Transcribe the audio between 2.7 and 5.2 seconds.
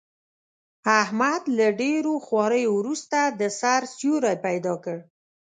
ورسته، د سر سیوری پیدا کړ.